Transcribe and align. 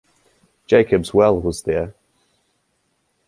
Jacob's 0.65 1.13
well 1.13 1.39
was 1.39 1.61
there. 1.61 1.93